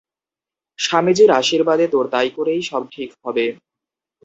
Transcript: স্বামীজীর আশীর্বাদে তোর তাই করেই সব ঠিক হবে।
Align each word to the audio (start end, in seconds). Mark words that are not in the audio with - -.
স্বামীজীর 0.79 1.29
আশীর্বাদে 1.39 1.85
তোর 1.87 2.05
তাই 2.13 2.29
করেই 2.37 2.61
সব 2.61 2.83
ঠিক 2.91 3.09
হবে। 3.23 3.45